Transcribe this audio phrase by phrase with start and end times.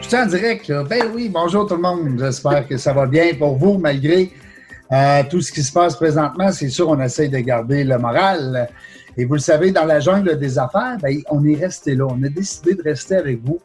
[0.00, 0.72] Je suis en direct.
[0.88, 2.16] Ben oui, bonjour tout le monde.
[2.18, 4.32] J'espère que ça va bien pour vous, malgré
[4.92, 6.52] euh, tout ce qui se passe présentement.
[6.52, 8.68] C'est sûr, on essaye de garder le moral.
[9.16, 12.06] Et vous le savez, dans la jungle des affaires, ben, on est resté là.
[12.08, 13.58] On a décidé de rester avec vous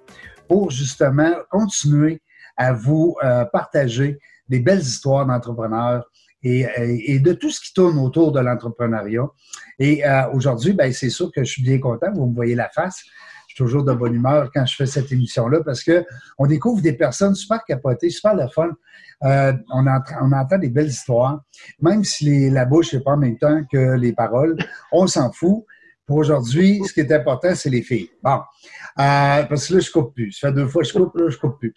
[0.48, 2.22] pour justement continuer
[2.58, 4.20] à vous euh, partager
[4.50, 6.06] des belles histoires d'entrepreneurs
[6.44, 6.66] et,
[7.06, 9.28] et, de tout ce qui tourne autour de l'entrepreneuriat.
[9.80, 12.12] Et euh, aujourd'hui, ben, c'est sûr que je suis bien content.
[12.14, 13.04] Vous me voyez la face
[13.52, 16.06] je suis toujours de bonne humeur quand je fais cette émission-là parce que
[16.38, 18.70] on découvre des personnes super capotées, super le fun.
[19.24, 21.42] Euh, on, entend, on, entend, des belles histoires,
[21.82, 24.56] même si la bouche n'est pas en même temps que les paroles,
[24.94, 25.66] on s'en fout.
[26.06, 28.10] Pour aujourd'hui, ce qui est important, c'est les filles.
[28.24, 28.40] Bon,
[29.00, 30.32] euh, parce que là, je coupe plus.
[30.32, 31.74] Ça fait deux fois que je coupe, là, je coupe plus.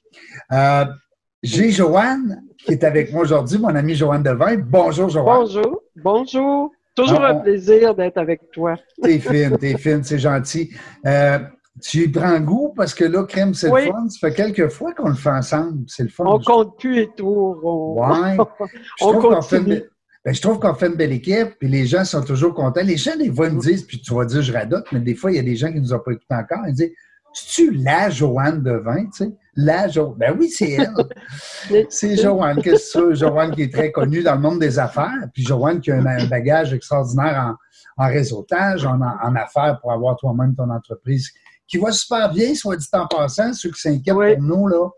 [1.45, 4.57] J'ai Joanne qui est avec moi aujourd'hui, mon amie Joanne Devin.
[4.57, 5.41] Bonjour, Joanne.
[5.41, 5.83] Bonjour.
[5.97, 6.73] Bonjour.
[6.95, 8.77] Toujours un plaisir d'être avec toi.
[9.03, 10.70] T'es fine, t'es fine, c'est gentil.
[11.05, 11.39] Euh,
[11.83, 14.09] tu y prends goût parce que là, crème, c'est le fun.
[14.09, 15.84] Ça fait quelques fois qu'on le fait ensemble.
[15.86, 16.25] C'est le fun.
[16.27, 17.61] On compte plus et tout.
[17.62, 18.01] On...
[18.01, 18.39] Ouais.
[19.01, 19.83] je, trouve qu'on fait une...
[20.25, 22.81] ben, je trouve qu'on fait une belle équipe, puis les gens sont toujours contents.
[22.83, 25.31] Les gens, des fois, me disent, puis tu vas dire, je radote, mais des fois,
[25.31, 26.67] il y a des gens qui ne nous ont pas écouté encore.
[26.69, 26.92] Ils disent,
[27.34, 29.33] tu la Joanne Devin, tu sais?
[29.56, 30.14] La Joanne.
[30.16, 31.86] Ben oui, c'est elle.
[31.88, 32.60] c'est Joanne.
[32.62, 35.91] Qu'est-ce que Joanne qui est très connue dans le monde des affaires, puis Joanne qui
[35.91, 37.56] a un, bagage extraordinaire
[37.98, 41.30] en, en réseautage, en, en, affaires pour avoir toi-même ton entreprise
[41.66, 44.88] qui va super bien, soit dit en passant, ceux qui s'inquiètent pour nous, là,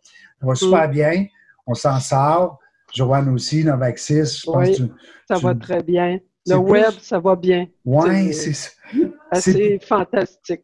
[0.40, 0.92] ça va super mm.
[0.92, 1.26] bien.
[1.66, 2.58] On s'en sort.
[2.94, 4.84] Joanne aussi, Novaxis, je pense que
[5.28, 6.18] ça va très bien.
[6.46, 7.66] Le web, ça va bien.
[7.84, 8.52] Oui, c'est
[9.34, 10.62] C'est fantastique.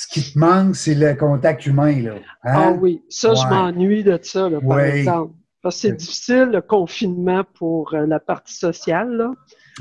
[0.00, 2.00] Ce qui te manque, c'est le contact humain.
[2.00, 2.12] Là.
[2.44, 2.52] Hein?
[2.54, 5.32] Ah oui, ça, je m'ennuie de ça, là, par exemple.
[5.60, 9.10] Parce que c'est difficile, le confinement, pour euh, la partie sociale.
[9.16, 9.32] Là.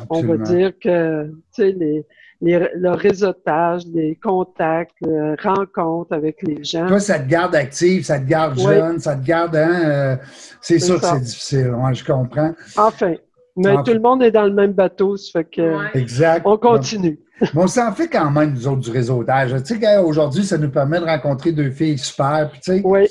[0.10, 2.04] On va dire que, tu sais, les,
[2.42, 6.88] le réseautage, les contacts, les rencontres avec les gens.
[6.88, 10.16] Toi, ça te garde active, ça te garde jeune, ça te garde, hein, euh,
[10.62, 12.54] c'est sûr que c'est difficile, moi je comprends.
[12.76, 13.14] Enfin,
[13.58, 16.46] mais tout le monde est dans le même bateau, ça fait que exact.
[16.46, 17.20] on continue.
[17.42, 19.52] Mais on s'en fait quand même, nous autres, du réseautage.
[19.64, 23.08] Tu sais, aujourd'hui, ça nous permet de rencontrer deux filles super, puis tu sais, oui.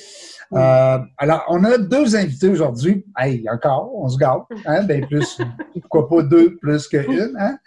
[0.53, 3.05] Euh, alors, on a deux invités aujourd'hui.
[3.19, 4.43] Hey, encore, on se garde.
[4.65, 4.85] Hein?
[4.85, 5.41] Ben plus,
[5.81, 7.37] pourquoi pas deux plus qu'une.
[7.39, 7.59] Hein?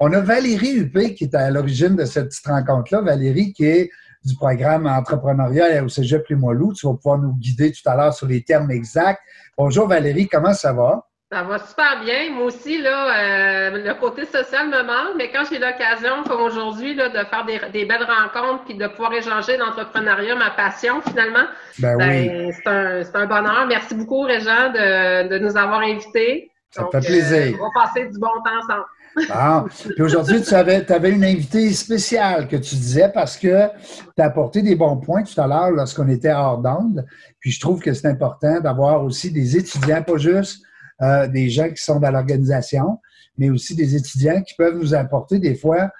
[0.00, 3.02] On a Valérie Huppé qui est à l'origine de cette petite rencontre-là.
[3.02, 3.90] Valérie qui est
[4.24, 6.72] du programme entrepreneurial au Cégep Limoilou.
[6.72, 9.20] Tu vas pouvoir nous guider tout à l'heure sur les termes exacts.
[9.58, 11.06] Bonjour Valérie, comment ça va?
[11.32, 12.30] Ça va super bien.
[12.30, 16.94] Moi aussi, là, euh, le côté social me manque, mais quand j'ai l'occasion, comme aujourd'hui,
[16.94, 21.46] là, de faire des, belles rencontres puis de pouvoir échanger l'entrepreneuriat, ma passion, finalement,
[21.78, 23.64] ben, ben c'est un, bonheur.
[23.66, 26.50] Merci beaucoup, Régent, de, de nous avoir invités.
[26.70, 27.54] Ça fait plaisir.
[27.54, 28.84] Euh, on va passer du bon temps ensemble.
[29.30, 33.68] Ah, puis aujourd'hui, tu avais, tu avais une invitée spéciale que tu disais parce que
[34.16, 37.06] tu as apporté des bons points tout à l'heure lorsqu'on était hors d'onde.
[37.40, 40.62] Puis je trouve que c'est important d'avoir aussi des étudiants, pas juste
[41.02, 43.00] euh, des gens qui sont dans l'organisation,
[43.36, 45.90] mais aussi des étudiants qui peuvent nous apporter des fois,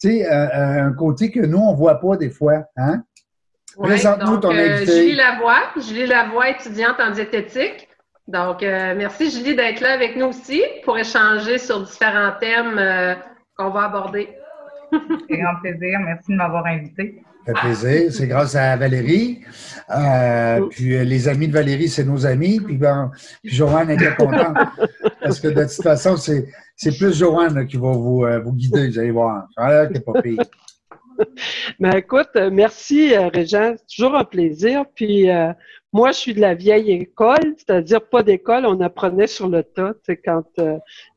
[0.00, 2.64] tu sais, euh, euh, un côté que nous, on ne voit pas des fois.
[2.76, 3.02] Hein?
[3.78, 4.92] Présente-nous ton invité.
[4.92, 7.88] Julie Lavoie, Julie Lavoie, étudiante en diététique.
[8.26, 13.16] Donc, merci Julie d'être là avec nous aussi pour échanger sur différents thèmes
[13.56, 14.28] qu'on va aborder.
[14.92, 15.98] C'est grand plaisir.
[16.00, 17.22] Merci de m'avoir invité.
[17.46, 18.12] Ça fait plaisir.
[18.12, 19.40] C'est grâce à Valérie.
[19.90, 22.60] Euh, puis euh, les amis de Valérie, c'est nos amis.
[22.60, 23.10] Puis, ben,
[23.42, 24.56] puis Joanne était contente.
[25.20, 28.88] parce que de toute façon, c'est, c'est plus Joanne qui va vous, euh, vous guider,
[28.88, 29.46] vous allez voir.
[29.56, 30.42] Ah, c'est pas pire.
[31.78, 34.84] Mais écoute, merci Régent, c'est toujours un plaisir.
[34.94, 35.28] Puis
[35.92, 39.92] moi, je suis de la vieille école, c'est-à-dire pas d'école, on apprenait sur le tas,
[40.06, 40.46] c'est quand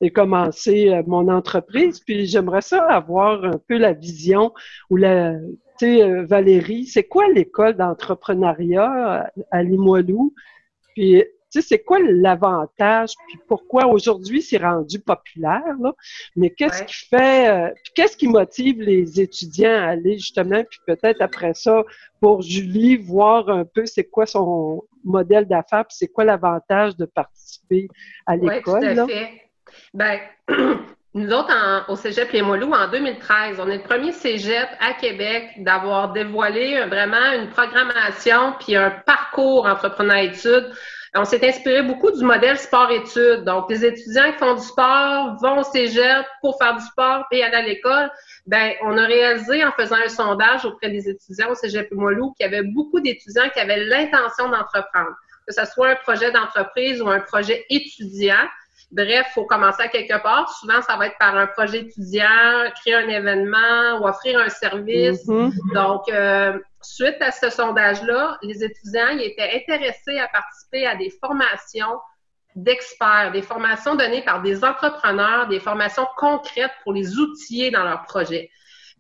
[0.02, 2.02] j'ai commencé mon entreprise.
[2.02, 4.52] Puis j'aimerais ça avoir un peu la vision
[4.90, 5.36] ou la,
[5.84, 10.34] euh, Valérie, c'est quoi l'école d'entrepreneuriat à Limoilou?
[10.94, 11.24] Puis,
[11.54, 13.14] tu sais, c'est quoi l'avantage?
[13.28, 15.76] Puis pourquoi aujourd'hui c'est rendu populaire?
[15.80, 15.94] Là?
[16.36, 21.22] Mais qu'est-ce qui fait, euh, qu'est-ce qui motive les étudiants à aller justement, puis peut-être
[21.22, 21.84] après ça,
[22.20, 27.06] pour Julie, voir un peu c'est quoi son modèle d'affaires, puis c'est quoi l'avantage de
[27.06, 27.88] participer
[28.26, 28.84] à l'école?
[28.84, 29.30] Oui, tout à fait.
[29.94, 30.20] Ben,
[31.16, 36.12] Nous autres, au Cégep Limoilou, en 2013, on est le premier Cégep à Québec d'avoir
[36.12, 40.72] dévoilé vraiment une programmation puis un parcours entrepreneur-études.
[41.14, 43.44] On s'est inspiré beaucoup du modèle sport-études.
[43.44, 47.44] Donc, les étudiants qui font du sport vont au Cégep pour faire du sport et
[47.44, 48.10] aller à l'école.
[48.48, 52.46] Ben, on a réalisé en faisant un sondage auprès des étudiants au Cégep Limoilou qu'il
[52.46, 55.16] y avait beaucoup d'étudiants qui avaient l'intention d'entreprendre,
[55.48, 58.48] que ce soit un projet d'entreprise ou un projet étudiant
[58.94, 60.48] Bref, il faut commencer à quelque part.
[60.60, 65.28] Souvent, ça va être par un projet étudiant, créer un événement ou offrir un service.
[65.28, 65.52] Mhm.
[65.74, 71.10] Donc, euh, suite à ce sondage-là, les étudiants ils étaient intéressés à participer à des
[71.10, 72.00] formations
[72.56, 78.04] d'experts, des formations données par des entrepreneurs, des formations concrètes pour les outiller dans leurs
[78.04, 78.52] projets.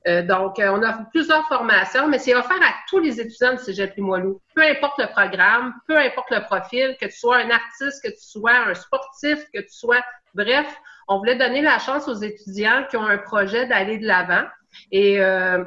[0.07, 3.59] Euh, donc, euh, on a plusieurs formations, mais c'est offert à tous les étudiants de
[3.59, 4.41] Cégep Limoilou.
[4.53, 8.21] Peu importe le programme, peu importe le profil, que tu sois un artiste, que tu
[8.21, 10.01] sois un sportif, que tu sois...
[10.33, 10.67] Bref,
[11.07, 14.44] on voulait donner la chance aux étudiants qui ont un projet d'aller de l'avant.
[14.91, 15.63] Et euh,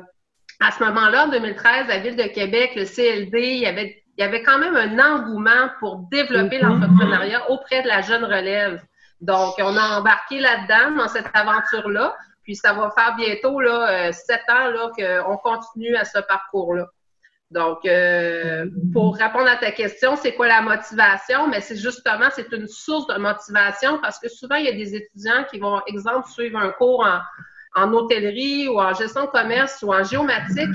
[0.60, 4.22] à ce moment-là, en 2013, la Ville de Québec, le CLD, il y avait, il
[4.22, 8.82] y avait quand même un engouement pour développer l'entrepreneuriat auprès de la jeune relève.
[9.20, 12.14] Donc, on a embarqué là-dedans, dans cette aventure-là.
[12.46, 16.86] Puis ça va faire bientôt là, sept ans là, qu'on continue à ce parcours-là.
[17.50, 21.46] Donc, euh, pour répondre à ta question, c'est quoi la motivation?
[21.48, 24.96] Mais c'est justement, c'est une source de motivation parce que souvent, il y a des
[24.96, 27.20] étudiants qui vont, exemple, suivre un cours en,
[27.80, 30.74] en hôtellerie ou en gestion de commerce ou en géomatique,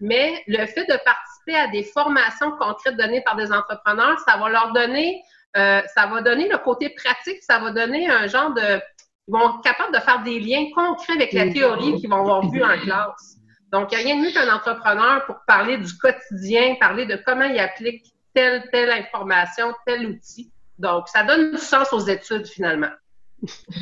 [0.00, 4.48] mais le fait de participer à des formations concrètes données par des entrepreneurs, ça va
[4.48, 5.22] leur donner,
[5.56, 8.80] euh, ça va donner le côté pratique, ça va donner un genre de
[9.28, 12.48] ils vont être capables de faire des liens concrets avec la théorie qu'ils vont avoir
[12.50, 13.36] vue en classe.
[13.72, 17.18] Donc, il n'y a rien de mieux qu'un entrepreneur pour parler du quotidien, parler de
[17.24, 18.04] comment il applique
[18.34, 20.52] telle, telle information, tel outil.
[20.78, 22.90] Donc, ça donne du sens aux études, finalement.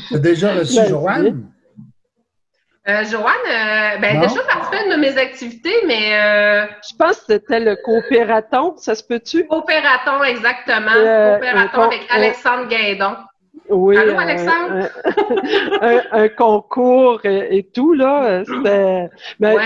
[0.08, 1.50] Tu as déjà reçu Joanne?
[2.88, 6.14] Euh, Joanne, euh, ben, déjà participé à une de mes activités, mais.
[6.14, 9.46] Euh, je pense que c'était le coopératon, ça se peut-tu?
[9.46, 10.90] Coopératon, exactement.
[10.94, 13.16] Euh, coopératon avec Alexandre Guédon.
[13.70, 13.96] Oui.
[13.96, 14.88] Allô, Alexandre?
[15.82, 18.42] Un, un, concours et, tout, là.
[18.60, 19.08] Ouais.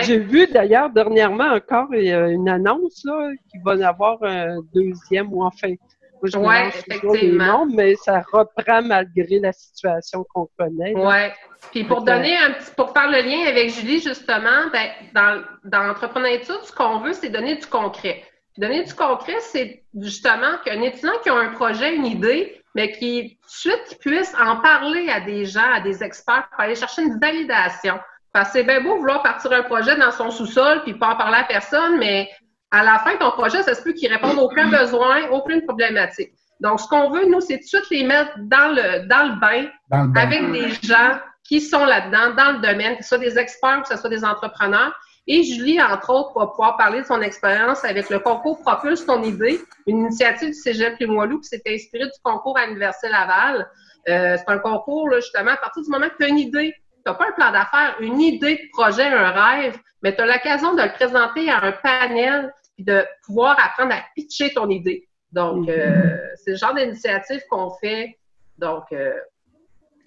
[0.03, 5.43] j'ai vu d'ailleurs dernièrement encore une annonce là, qu'il va y avoir un deuxième ou
[5.43, 5.75] enfin.
[6.23, 7.67] Oui, effectivement.
[7.67, 10.95] Noms, mais ça reprend malgré la situation qu'on connaît.
[10.97, 11.31] Oui.
[11.71, 15.83] Puis pour donner un petit, pour faire le lien avec Julie, justement, ben, dans, dans
[15.85, 18.23] l'entrepreneuriat, ce qu'on veut, c'est donner du concret.
[18.57, 23.39] Donner du concret, c'est justement qu'un étudiant qui a un projet, une idée, mais qui
[23.43, 27.03] tout de suite puisse en parler à des gens, à des experts, pour aller chercher
[27.03, 27.99] une validation.
[28.33, 31.17] Parce que c'est bien beau vouloir partir un projet dans son sous-sol puis pas en
[31.17, 32.29] parler à personne, mais
[32.73, 36.33] à la fin, ton projet, ça se peut qu'il réponde à aucun besoin, aucune problématique.
[36.61, 39.41] Donc, ce qu'on veut, nous, c'est tout de suite les mettre dans le, dans le
[39.41, 40.21] bain, dans le bain.
[40.21, 43.95] avec des gens qui sont là-dedans, dans le domaine, que ce soit des experts, que
[43.95, 44.93] ce soit des entrepreneurs.
[45.27, 49.23] Et Julie, entre autres, va pouvoir parler de son expérience avec le concours Propulse ton
[49.23, 53.67] idée, une initiative du Cégep Limoilou qui s'est inspirée du concours à l'Université Laval.
[54.09, 56.75] Euh, c'est un concours, là, justement, à partir du moment que tu as une idée,
[56.75, 60.27] tu n'as pas un plan d'affaires, une idée de projet, un rêve, mais tu as
[60.27, 65.09] l'occasion de le présenter à un panel et de pouvoir apprendre à pitcher ton idée.
[65.33, 68.19] Donc, euh, c'est le genre d'initiative qu'on fait.
[68.59, 69.15] Donc, euh,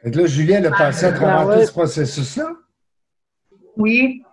[0.04, 2.52] et là, Julien a passé à travers tout ce processus-là?
[3.76, 4.24] Oui.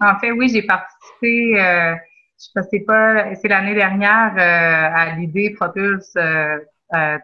[0.00, 1.94] En fait, oui, j'ai participé, euh,
[2.38, 6.58] je sais pas, c'est l'année dernière euh, à l'idée Propulse euh,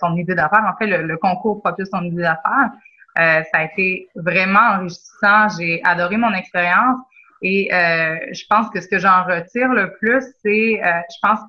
[0.01, 0.65] ton idée d'affaires.
[0.73, 2.71] En fait, le, concours Propulse ton idée d'affaires,
[3.17, 5.49] ça a été vraiment enrichissant.
[5.59, 6.99] J'ai adoré mon expérience
[7.43, 11.41] et je pense que ce que j'en retire le plus, c'est, je pense,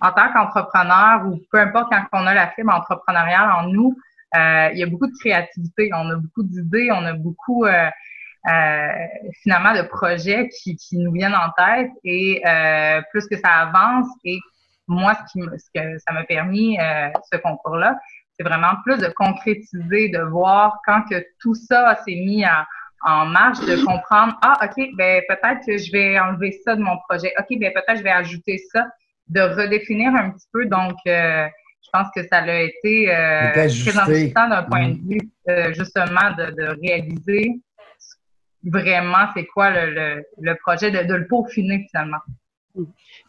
[0.00, 3.96] en tant qu'entrepreneur ou peu importe quand on a la fibre entrepreneuriale en nous,
[4.34, 7.70] euh, il y a beaucoup de créativité, on a beaucoup d'idées, on a beaucoup euh,
[7.70, 7.90] euh,
[8.44, 12.42] finalement de projets qui, qui, nous viennent en tête et
[13.10, 14.38] plus que ça avance et
[14.88, 16.76] moi ce, qui, ce que ça m'a permis
[17.32, 17.98] ce concours-là,
[18.36, 22.66] c'est vraiment plus de concrétiser, de voir quand que tout ça s'est mis à,
[23.04, 26.98] en marche, de comprendre ah ok ben peut-être que je vais enlever ça de mon
[27.08, 28.86] projet, ok ben peut-être je vais ajouter ça,
[29.28, 30.66] de redéfinir un petit peu.
[30.66, 35.72] Donc je pense que ça a été euh, très enrichissant d'un point de vue euh,
[35.74, 37.60] justement de, de, réaliser
[38.64, 42.18] vraiment c'est quoi le, le, le projet, de, de, le peaufiner finalement?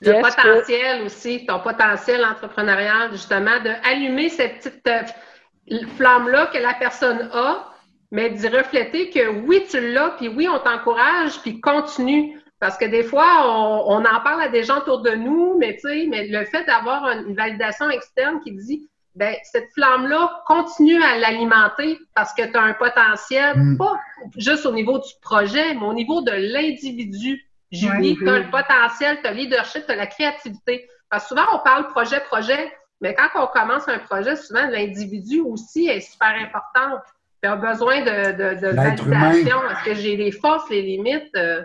[0.01, 1.05] Le potentiel que...
[1.05, 7.69] aussi, ton potentiel entrepreneurial, justement, d'allumer cette petite euh, flamme-là que la personne a,
[8.11, 12.39] mais d'y refléter que oui, tu l'as, puis oui, on t'encourage, puis continue.
[12.59, 15.73] Parce que des fois, on, on, en parle à des gens autour de nous, mais
[15.73, 21.01] tu sais, mais le fait d'avoir une validation externe qui dit ben cette flamme-là, continue
[21.03, 23.77] à l'alimenter parce que tu as un potentiel, mm.
[23.77, 24.00] pas
[24.38, 27.41] juste au niveau du projet, mais au niveau de l'individu.
[27.72, 30.88] Julie, tu as le potentiel, tu as le leadership, tu as la créativité.
[31.10, 35.39] Parce que souvent, on parle projet, projet, mais quand on commence un projet, souvent l'individu
[35.41, 37.00] aussi est super important.
[37.41, 39.58] Tu as besoin de, de, de validation.
[39.70, 41.36] Est-ce que j'ai les forces, les limites?
[41.36, 41.63] Euh,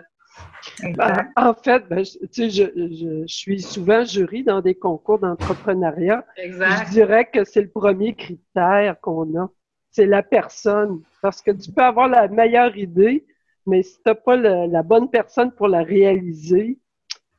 [0.83, 6.25] ben, en fait, ben, je, je, je, suis souvent jury dans des concours d'entrepreneuriat.
[6.37, 9.51] Je dirais que c'est le premier critère qu'on a.
[9.91, 11.01] c'est la personne.
[11.23, 13.27] Parce que tu peux avoir la meilleure idée,
[13.67, 16.79] mais si tu n'as pas la bonne personne pour la réaliser,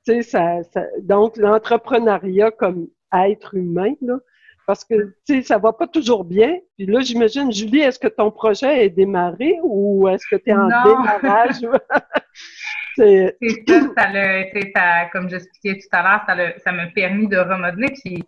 [0.06, 0.62] tu sais, ça,
[1.01, 4.18] donc l'entrepreneuriat comme être humain, là,
[4.70, 6.60] parce que, tu sais, ça va pas toujours bien.
[6.77, 10.53] Puis là, j'imagine, Julie, est-ce que ton projet est démarré ou est-ce que tu es
[10.53, 11.62] en démarrage?
[12.96, 13.36] c'est
[13.67, 14.12] ça, ça,
[14.75, 17.93] ça, comme j'expliquais tout à l'heure, ça, ça m'a permis de remodeler.
[18.03, 18.24] Puis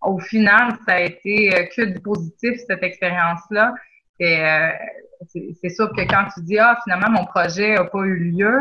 [0.00, 3.74] au final, ça a été euh, que du positif, cette expérience-là.
[4.18, 4.70] Et euh,
[5.60, 8.58] c'est sûr que quand tu dis, ah, finalement, mon projet n'a pas eu lieu,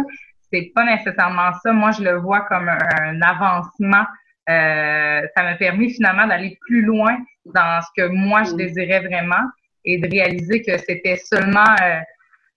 [0.52, 1.72] c'est pas nécessairement ça.
[1.72, 4.06] Moi, je le vois comme un avancement
[4.50, 9.44] euh, ça m'a permis finalement d'aller plus loin dans ce que moi je désirais vraiment
[9.86, 12.00] et de réaliser que c'était seulement euh,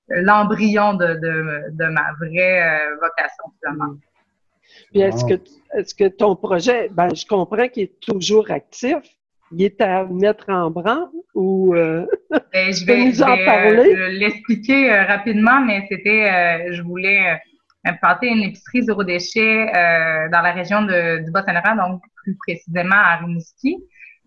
[0.09, 1.15] l'embryon de,
[1.71, 3.95] de, ma vraie euh, vocation finalement.
[4.91, 5.35] Puis est-ce que
[5.75, 8.97] est-ce que ton projet, ben je comprends qu'il est toujours actif.
[9.53, 12.07] Il est à mettre en branle ou ben,
[12.53, 14.11] je vais, nous en parler?
[14.19, 17.39] l'expliquer rapidement, mais c'était je voulais
[17.85, 22.97] implanter une épicerie zéro déchet euh, dans la région de, du Bas-Saint-Laurent, donc plus précisément
[22.97, 23.77] à Rimouski.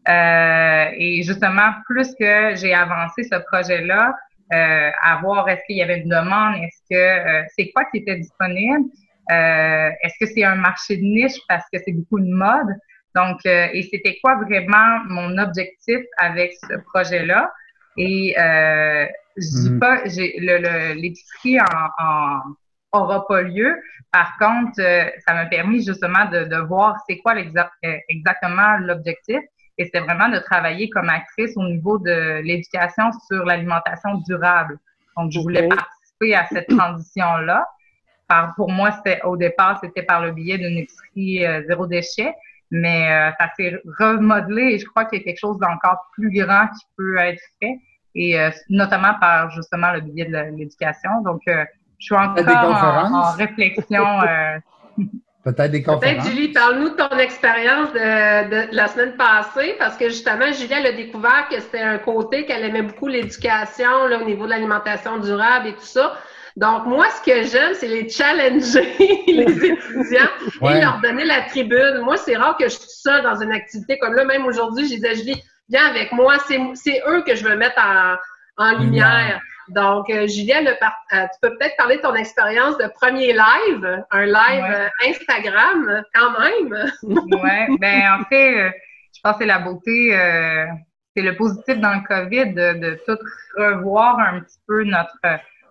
[0.08, 4.16] Euh, et justement, plus que j'ai avancé ce projet-là,
[4.54, 7.98] euh, à voir est-ce qu'il y avait une demande, est-ce que euh, c'est quoi qui
[8.00, 8.86] était disponible,
[9.32, 12.76] euh, est-ce que c'est un marché de niche parce que c'est beaucoup de mode?
[13.16, 17.52] Donc, et c'était quoi vraiment mon objectif avec ce projet-là?
[17.98, 19.80] Et je dis mm-hmm.
[19.80, 20.04] pas,
[20.94, 22.40] l'épicerie en, en
[22.92, 23.82] aura pas lieu.
[24.12, 29.40] Par contre, euh, ça m'a permis justement de, de voir c'est quoi euh, exactement l'objectif.
[29.78, 34.80] Et c'est vraiment de travailler comme actrice au niveau de l'éducation sur l'alimentation durable.
[35.16, 37.68] Donc, je voulais participer à cette transition-là.
[38.28, 42.34] Par, pour moi, c'était au départ, c'était par le biais d'une épicerie euh, zéro déchet,
[42.72, 46.68] mais ça s'est remodelé et je crois qu'il y a quelque chose d'encore plus grand
[46.68, 47.80] qui peut être fait,
[48.14, 51.22] et notamment par justement le biais de l'éducation.
[51.24, 51.66] Donc, je
[51.98, 54.06] suis encore en, réflexion.
[55.48, 56.26] Peut-être des conférences.
[56.26, 60.88] Peut-être, Julie, parle-nous de ton expérience de, la semaine passée, parce que justement, Julie, elle
[60.88, 65.68] a découvert que c'était un côté qu'elle aimait beaucoup l'éducation au niveau de l'alimentation durable
[65.68, 66.18] et tout ça.
[66.58, 68.94] Donc, moi, ce que j'aime, c'est les challenger,
[69.28, 70.28] les étudiants,
[70.64, 72.02] et leur donner la tribune.
[72.04, 74.26] Moi, c'est rare que je suis seule dans une activité comme là.
[74.26, 76.36] Même aujourd'hui, je disais, Julie, viens avec moi.
[76.74, 77.82] C'est eux que je veux mettre
[78.58, 79.40] en, lumière.
[79.70, 80.74] Donc, euh, Julien, euh,
[81.12, 86.40] tu peux peut-être parler de ton expérience de premier live, un live euh, Instagram quand
[86.40, 86.92] même.
[87.04, 88.72] oui, ben en fait,
[89.14, 90.12] je pense que c'est la beauté,
[91.16, 93.18] c'est le positif dans le COVID de, de, tout
[93.58, 95.18] revoir un petit peu notre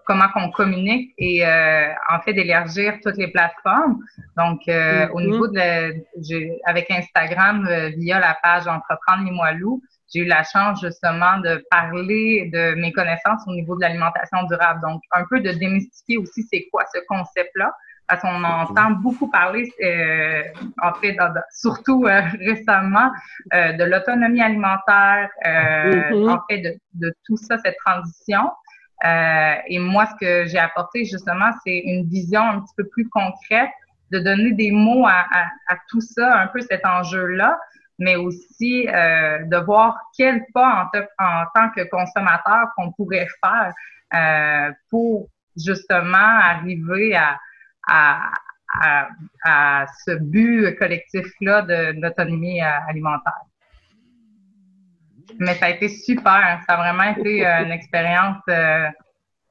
[0.05, 3.99] comment qu'on communique et en fait d'élargir toutes les plateformes.
[4.37, 5.25] Donc, au mm-hmm.
[5.25, 9.81] niveau de avec Instagram via la page Entreprendre les Moilous,
[10.13, 14.81] j'ai eu la chance justement de parler de mes connaissances au niveau de l'alimentation durable.
[14.83, 17.73] Donc, un peu de démystifier aussi c'est quoi ce concept-là.
[18.09, 20.43] Parce qu'on entend beaucoup parler, euh,
[20.81, 21.17] en fait,
[21.51, 23.11] surtout euh, récemment,
[23.53, 26.31] euh, de l'autonomie alimentaire, mm-hmm.
[26.31, 28.53] en fait, de, de, tout ça, cette transition.
[29.03, 33.71] et moi, ce que j'ai apporté justement, c'est une vision un petit peu plus concrète,
[34.13, 37.59] de donner des mots à, à, à tout ça, un peu cet enjeu-là,
[37.99, 43.73] mais aussi euh, de voir quel pas en, tant que consommateur qu'on pourrait faire
[44.15, 47.39] euh, pour justement arriver à,
[47.89, 48.33] à,
[48.81, 49.09] à,
[49.45, 53.41] à ce but collectif-là de, d'autonomie euh, alimentaire.
[55.39, 56.61] Mais ça a été super.
[56.67, 58.89] Ça a vraiment été une expérience euh,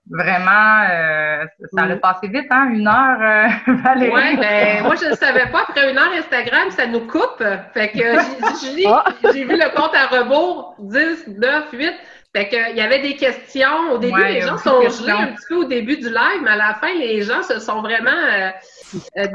[0.07, 2.69] Vraiment, euh, ça allait passer vite, hein?
[2.71, 4.11] Une heure, euh, Valérie.
[4.13, 5.63] Oui, ben, moi, je ne savais pas.
[5.67, 7.43] Après une heure Instagram, ça nous coupe.
[7.73, 7.97] Fait que
[8.75, 9.03] j'ai ah.
[9.33, 11.93] j'ai vu le compte à rebours 10, 9, 8.
[12.35, 13.93] Fait que, il y avait des questions.
[13.93, 16.57] Au début, les gens sont gelés un petit peu au début du live, mais à
[16.57, 18.49] la fin, les gens se sont vraiment euh,
[19.17, 19.27] euh.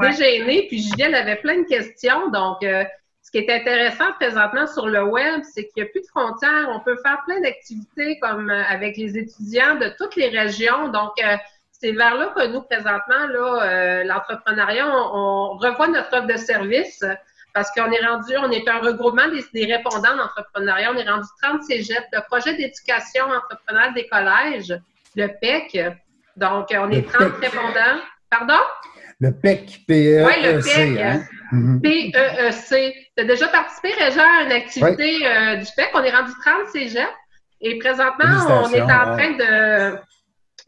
[0.69, 2.29] Puis Juliette avait plein de questions.
[2.29, 2.83] Donc, euh,
[3.33, 6.67] ce qui est intéressant présentement sur le web, c'est qu'il n'y a plus de frontières.
[6.69, 10.89] On peut faire plein d'activités comme euh, avec les étudiants de toutes les régions.
[10.89, 11.37] Donc, euh,
[11.71, 17.05] c'est vers là que nous, présentement, là, euh, l'entrepreneuriat, on, revoit notre offre de service
[17.53, 20.91] parce qu'on est rendu, on est un regroupement des, répondants d'entrepreneuriat.
[20.93, 22.07] On est rendu 30 cégeps.
[22.11, 24.77] Le projet d'éducation entrepreneuriale des collèges,
[25.15, 25.79] le PEC.
[26.35, 28.01] Donc, on est 30 répondants.
[28.29, 28.61] Pardon?
[29.21, 30.25] Le PEC, P-E-E-C.
[30.25, 30.99] Oui, le PEC.
[30.99, 31.79] Hein?
[31.81, 33.00] P-E-E-C.
[33.17, 35.89] Tu as déjà participé, Réjean, à une activité euh, du PEC.
[35.93, 37.09] On est rendu 30 cégep.
[37.59, 39.97] Et présentement, on est en train de,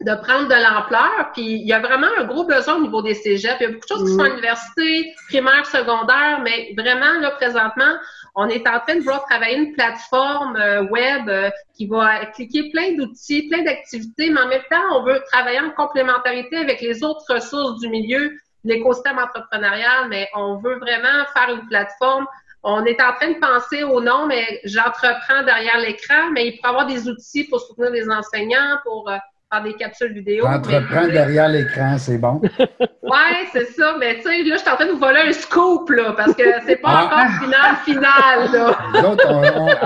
[0.00, 1.30] de prendre de l'ampleur.
[1.32, 3.56] Puis il y a vraiment un gros besoin au niveau des cégeps.
[3.60, 7.32] Il y a beaucoup de choses qui sont à l'université, primaire, secondaire, mais vraiment, là,
[7.32, 7.96] présentement,
[8.34, 12.70] on est en train de vouloir travailler une plateforme euh, web euh, qui va cliquer
[12.70, 17.04] plein d'outils, plein d'activités, mais en même temps, on veut travailler en complémentarité avec les
[17.04, 22.26] autres ressources du milieu, l'écosystème entrepreneurial, mais on veut vraiment faire une plateforme.
[22.62, 26.60] On est en train de penser au nom, mais j'entreprends derrière l'écran, mais il y
[26.64, 29.10] avoir des outils pour soutenir les enseignants, pour
[29.52, 30.46] euh, des capsules vidéo.
[30.46, 32.40] Entreprendre derrière l'écran, c'est bon.
[32.58, 33.96] ouais, c'est ça.
[33.98, 36.34] Mais tu sais, là, je suis en train de vous voler un scoop, là, parce
[36.34, 37.04] que c'est pas ah.
[37.04, 38.50] encore final, final,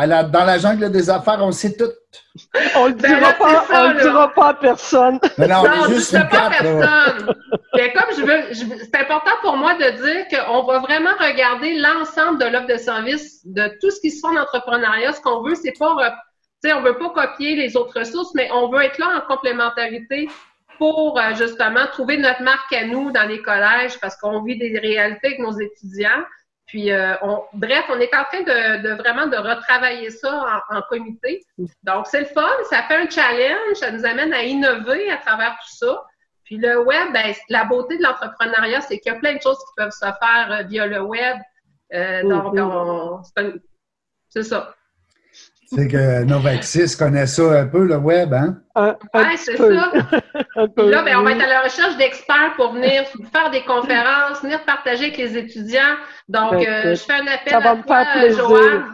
[0.07, 0.23] là.
[0.25, 1.91] dans la jungle des affaires, on sait tout.
[2.77, 5.21] On le ben dira, pas, on le dira pas à personne.
[5.37, 7.35] Mais non, on est juste une pas à personne.
[7.75, 12.39] Mais comme je veux, c'est important pour moi de dire qu'on va vraiment regarder l'ensemble
[12.39, 15.13] de l'offre de service, de tout ce qui se fait en entrepreneuriat.
[15.13, 15.95] Ce qu'on veut, c'est pas
[16.63, 20.29] sais, on veut pas copier les autres ressources, mais on veut être là en complémentarité
[20.79, 24.79] pour euh, justement trouver notre marque à nous dans les collèges parce qu'on vit des
[24.79, 26.25] réalités avec nos étudiants.
[26.67, 31.43] Puis, euh, on, bref, on est en train de, vraiment de retravailler ça en, comité.
[31.83, 35.53] Donc, c'est le fun, ça fait un challenge, ça nous amène à innover à travers
[35.53, 36.05] tout ça.
[36.45, 39.59] Puis le web, ben, la beauté de l'entrepreneuriat, c'est qu'il y a plein de choses
[39.59, 41.39] qui peuvent se faire euh, via le web.
[42.25, 43.25] donc,
[44.29, 44.75] c'est ça.
[45.71, 48.57] C'est que Novaxis connaît ça un peu, le web, hein?
[48.75, 49.69] Oui, c'est ça.
[49.69, 54.65] là, ben, on va être à la recherche d'experts pour venir faire des conférences, venir
[54.65, 55.97] partager avec les étudiants.
[56.27, 58.85] Donc, ben, euh, je fais un appel à toi, Joanne,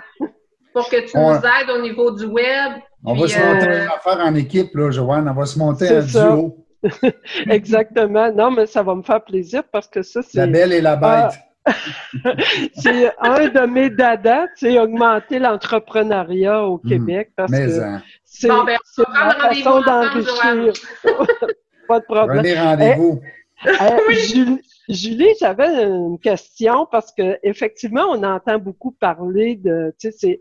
[0.73, 2.73] pour que tu nous aides au niveau du web.
[3.05, 5.29] On va se monter euh, une affaire en équipe, là, Joanne.
[5.29, 6.57] On va se monter un duo.
[7.49, 8.33] Exactement.
[8.33, 10.39] Non, mais ça va me faire plaisir parce que ça, c'est.
[10.39, 11.09] La belle et la bête.
[11.09, 11.54] Ah,
[12.75, 16.89] c'est un de mes dadas, c'est augmenter l'entrepreneuriat au hmm.
[16.89, 18.03] Québec parce que hein.
[18.25, 20.73] c'est ben, la façon d'enrichir.
[21.89, 22.59] Pas de problème.
[22.59, 23.21] rendez-vous.
[23.67, 23.71] Eh,
[24.11, 30.17] eh, Julie, j'avais une question parce que effectivement, on entend beaucoup parler de, tu sais,
[30.17, 30.41] c'est,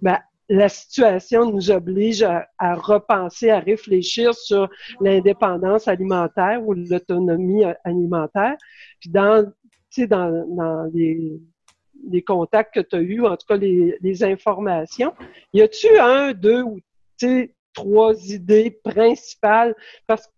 [0.00, 4.68] ben, la situation nous oblige à, à, repenser, à réfléchir sur
[5.00, 8.56] l'indépendance alimentaire ou l'autonomie alimentaire.
[9.00, 9.46] Puis dans
[9.96, 15.14] dans, les, contacts que tu as eus, en tout cas les, informations,
[15.52, 16.80] y a-tu un, deux ou
[17.72, 19.74] trois idées principales?
[20.06, 20.32] Parce que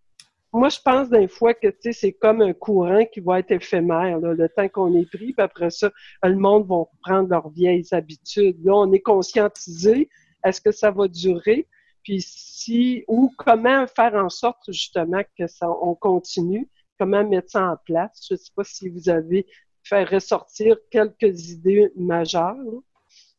[0.53, 4.49] moi, je pense d'un fois que c'est comme un courant qui va être éphémère, le
[4.49, 5.91] temps qu'on est pris, puis après ça,
[6.25, 8.59] le monde va reprendre leurs vieilles habitudes.
[8.65, 10.09] Là, on est conscientisé.
[10.45, 11.69] Est-ce que ça va durer?
[12.03, 16.69] Puis si, ou comment faire en sorte justement que ça, on continue?
[17.01, 18.27] Comment mettre ça en place.
[18.29, 19.47] Je ne sais pas si vous avez
[19.83, 22.57] fait ressortir quelques idées majeures.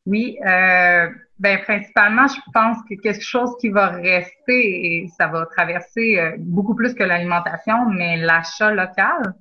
[0.08, 5.46] Oui, euh, ben principalement, je pense que quelque chose qui va rester et ça va
[5.46, 9.36] traverser euh, beaucoup plus que l'alimentation, mais l'achat local.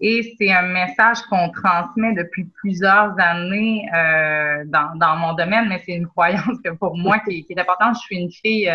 [0.00, 5.82] Et c'est un message qu'on transmet depuis plusieurs années euh, dans, dans, mon domaine, mais
[5.84, 7.96] c'est une croyance que pour moi qui, est importante.
[7.96, 8.72] Je suis une fille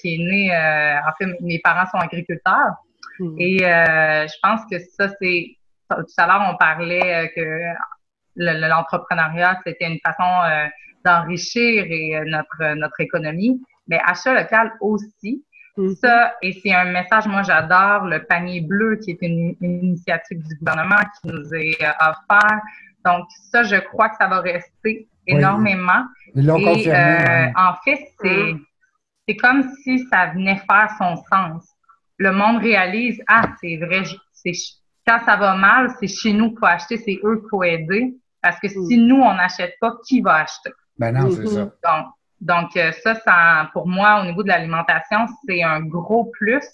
[0.00, 0.50] qui est née,
[1.06, 2.74] en fait, mes parents sont agriculteurs.
[3.18, 3.34] Hmm.
[3.38, 5.54] Et euh, je pense que ça, c'est...
[5.90, 7.72] Tout à l'heure, on parlait euh, que
[8.36, 10.66] l'entrepreneuriat, c'était une façon euh,
[11.04, 13.60] d'enrichir et notre, notre économie.
[13.86, 15.44] Mais achat local aussi.
[15.76, 15.94] Hmm.
[15.94, 20.56] Ça, et c'est un message, moi j'adore le panier bleu qui est une, initiative du
[20.56, 22.60] gouvernement qui nous est offert.
[23.04, 26.04] Donc ça, je crois que ça va rester énormément.
[26.36, 28.54] et en fait, c'est
[29.28, 31.77] c'est comme si ça venait faire son sens
[32.18, 34.02] le monde réalise, ah, c'est vrai,
[34.32, 34.52] c'est
[35.06, 38.14] quand ça va mal, c'est chez nous qu'il faut acheter, c'est eux qu'il faut aider.
[38.42, 39.06] Parce que si mm.
[39.06, 40.70] nous, on n'achète pas, qui va acheter?
[40.98, 41.62] Ben non, c'est ça.
[41.62, 42.06] Donc,
[42.40, 46.64] donc euh, ça, ça, pour moi, au niveau de l'alimentation, c'est un gros plus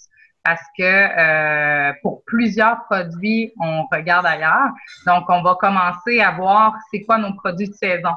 [0.43, 4.71] parce que euh, pour plusieurs produits, on regarde ailleurs.
[5.07, 8.13] Donc, on va commencer à voir c'est quoi nos produits de saison.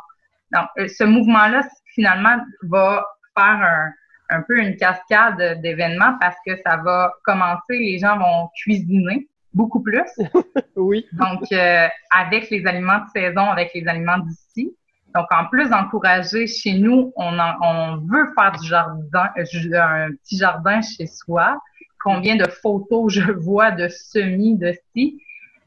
[0.51, 1.61] Donc, euh, ce mouvement-là,
[1.95, 3.93] finalement, va faire un,
[4.29, 9.81] un peu une cascade d'événements parce que ça va commencer, les gens vont cuisiner beaucoup
[9.81, 10.09] plus.
[10.75, 11.05] oui.
[11.13, 14.75] Donc, euh, avec les aliments de saison, avec les aliments d'ici.
[15.15, 20.81] Donc, en plus d'encourager chez nous, on, on veut faire du jardin, un petit jardin
[20.81, 21.59] chez soi.
[22.03, 25.21] Combien de photos je vois de semis de ci.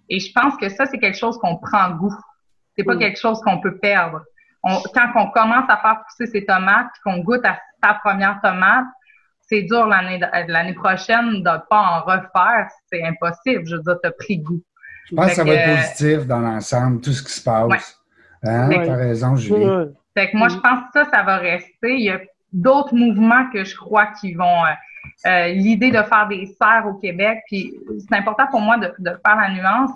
[0.09, 2.15] Et je pense que ça, c'est quelque chose qu'on prend goût.
[2.77, 4.23] C'est pas quelque chose qu'on peut perdre.
[4.63, 8.85] Quand on commence à faire pousser ses tomates, qu'on goûte à ta première tomate,
[9.41, 12.69] c'est dur l'année l'année prochaine de ne pas en refaire.
[12.93, 13.67] C'est impossible.
[13.67, 14.63] Je veux dire, tu as pris goût.
[15.11, 17.99] Je pense que ça va être positif dans l'ensemble, tout ce qui se passe.
[18.45, 18.69] Hein?
[18.69, 19.67] Tu as raison, Julie.
[20.15, 21.95] Fait que moi, je pense que ça, ça va rester.
[21.97, 22.21] Il y a
[22.53, 24.65] d'autres mouvements que je crois qui vont
[25.27, 27.41] euh, l'idée de faire des serres au Québec.
[27.47, 27.75] Puis
[28.09, 29.91] c'est important pour moi de, de faire la nuance.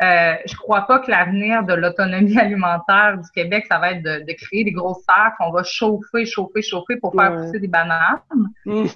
[0.00, 4.24] Euh, je crois pas que l'avenir de l'autonomie alimentaire du Québec, ça va être de,
[4.24, 8.20] de créer des grosses serres qu'on va chauffer, chauffer, chauffer pour faire pousser des bananes.
[8.64, 8.86] Mm.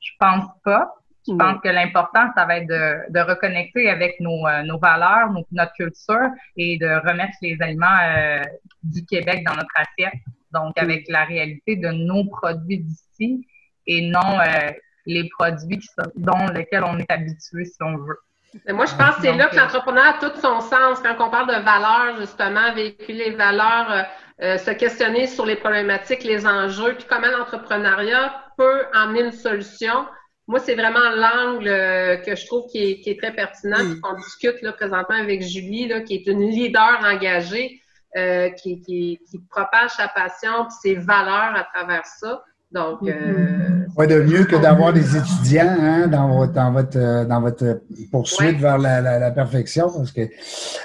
[0.00, 0.92] je pense pas.
[1.28, 5.30] Je pense que l'important, ça va être de, de reconnecter avec nos, euh, nos valeurs,
[5.50, 8.42] notre culture et de remettre les aliments euh,
[8.84, 10.20] du Québec dans notre assiette.
[10.52, 13.44] Donc, avec la réalité de nos produits d'ici
[13.86, 14.70] et non euh,
[15.06, 18.18] les produits qui sont, dont lesquels on est habitué, si on veut.
[18.64, 21.00] Mais moi, je pense que c'est là que l'entrepreneur a tout son sens.
[21.02, 24.06] Quand on parle de valeurs, justement, véhiculer les valeurs,
[24.40, 30.06] se questionner sur les problématiques, les enjeux, puis comment l'entrepreneuriat peut emmener une solution
[30.48, 34.00] moi, c'est vraiment l'angle euh, que je trouve qui est, très pertinent, mm.
[34.00, 37.80] qu'on discute là, présentement avec Julie, là, qui est une leader engagée,
[38.16, 39.18] euh, qui, qui,
[39.50, 42.44] propage sa passion et ses valeurs à travers ça.
[42.72, 47.40] Donc, euh, ouais, de mieux que d'avoir des étudiants hein, dans votre dans votre dans
[47.40, 50.22] votre poursuite vers la, la, perfection, parce que,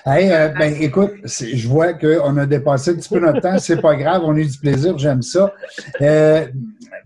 [0.06, 3.82] hey, euh, ben écoute, je vois qu'on a dépassé un petit peu notre temps, c'est
[3.82, 5.52] pas grave, on a eu du plaisir, j'aime ça.
[6.02, 6.46] Euh,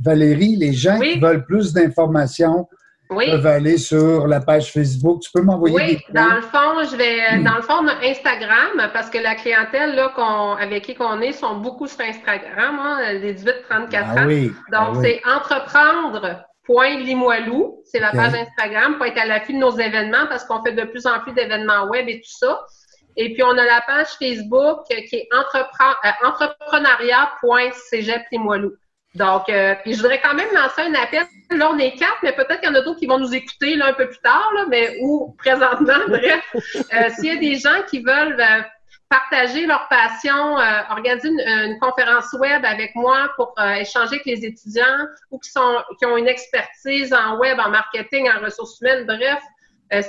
[0.02, 2.68] Valérie, les gens qui veulent plus d'informations
[3.16, 3.32] oui.
[3.32, 5.22] peuvent aller sur la page Facebook.
[5.22, 9.18] Tu peux m'envoyer oui, dans le fond, je vais dans le fond Instagram parce que
[9.18, 10.12] la clientèle là
[10.60, 14.26] avec qui on est sont beaucoup sur Instagram, hein, les 18-34 ah ans.
[14.26, 19.60] Donc ah c'est entreprendre Point Limoilou, c'est la page Instagram pour être à l'affût de
[19.60, 22.60] nos événements parce qu'on fait de plus en plus d'événements web et tout ça.
[23.18, 25.38] Et puis, on a la page Facebook qui est euh,
[26.24, 28.74] entrepreneuriat.cégep Limoilou.
[29.16, 31.24] Donc, euh, puis je voudrais quand même lancer un appel.
[31.52, 33.76] Là, on est quatre, mais peut-être qu'il y en a d'autres qui vont nous écouter
[33.76, 36.44] là, un peu plus tard, là, mais ou présentement, bref.
[36.56, 38.62] Euh, S'il y a des gens qui veulent euh,
[39.08, 45.08] partager leur passion, euh, organiser une, conférence web avec moi pour échanger avec les étudiants
[45.32, 49.42] ou qui sont qui ont une expertise en web, en marketing, en ressources humaines, bref,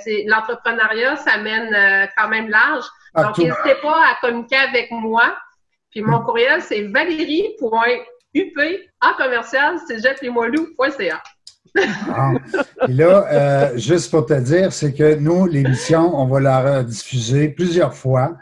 [0.03, 2.87] c'est l'entrepreneuriat, ça mène quand même large.
[3.15, 5.37] Donc, n'hésitez pas à communiquer avec moi.
[5.91, 7.55] Puis mon courriel, c'est valérie
[8.37, 8.59] UP
[9.03, 11.23] en commercial, c'est jetlemoilou.ca.
[12.09, 12.33] Ah.
[12.89, 17.49] Et là, euh, juste pour te dire, c'est que nous, l'émission, on va la rediffuser
[17.49, 18.37] plusieurs fois.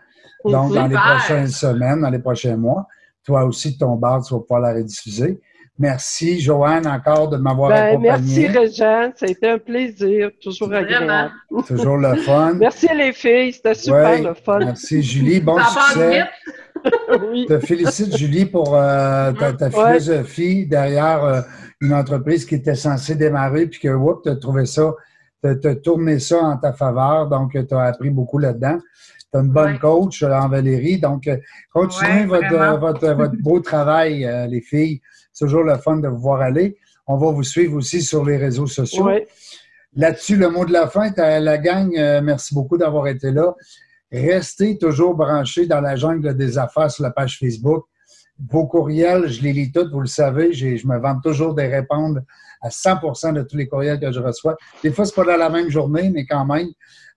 [0.45, 2.87] Donc, dans les prochaines semaines, dans les prochains mois.
[3.25, 5.41] Toi aussi, ton bar, tu vas pouvoir la rediffuser.
[5.79, 8.11] Merci, Joanne, encore de m'avoir ben, accompagné.
[8.11, 9.13] Merci, Régent.
[9.17, 10.31] Ça a été un plaisir.
[10.41, 11.33] Toujours agréable.
[11.67, 12.55] Toujours le fun.
[12.55, 13.55] merci, les filles.
[13.55, 14.59] C'était super le fun.
[14.61, 15.41] Merci, Julie.
[15.41, 16.25] Bon succès.
[16.85, 21.41] Je te félicite, Julie, pour euh, ta, philosophie derrière euh,
[21.81, 24.95] une entreprise qui était censée démarrer, puis que, tu as trouvé ça,
[25.43, 28.79] tu as, tourné ça en ta faveur, donc tu as appris beaucoup là-dedans.
[29.33, 31.29] Tu as une bonne coach euh, en Valérie, donc
[31.73, 35.01] continuez votre, votre, beau travail, les filles.
[35.33, 36.77] C'est toujours le fun de vous voir aller.
[37.07, 39.11] On va vous suivre aussi sur les réseaux sociaux.
[39.97, 41.91] Là-dessus, le mot de la fin, la gang,
[42.23, 43.55] merci beaucoup d'avoir été là.
[44.15, 47.87] Restez toujours branchés dans la jungle des affaires sur la page Facebook.
[48.49, 52.21] Vos courriels, je les lis tous, vous le savez, je me vante toujours de répondre
[52.63, 54.57] à 100% de tous les courriels que je reçois.
[54.85, 56.69] Des fois, c'est pas dans la même journée, mais quand même.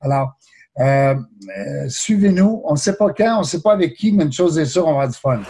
[0.02, 0.32] Alors,
[0.80, 1.16] euh,
[1.58, 2.64] euh, suivez-nous.
[2.66, 4.66] On ne sait pas quand, on ne sait pas avec qui, mais une chose est
[4.66, 5.42] sûre, on va avoir du fun.